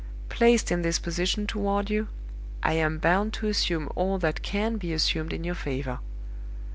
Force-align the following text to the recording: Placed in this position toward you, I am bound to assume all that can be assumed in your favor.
Placed 0.29 0.71
in 0.71 0.81
this 0.81 0.97
position 0.97 1.45
toward 1.45 1.91
you, 1.91 2.07
I 2.63 2.73
am 2.73 2.97
bound 2.97 3.33
to 3.33 3.47
assume 3.47 3.87
all 3.95 4.17
that 4.17 4.41
can 4.41 4.77
be 4.77 4.93
assumed 4.93 5.31
in 5.31 5.43
your 5.43 5.53
favor. 5.53 5.99